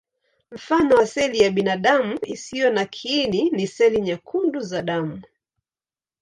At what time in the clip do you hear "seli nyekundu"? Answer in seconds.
3.67-4.59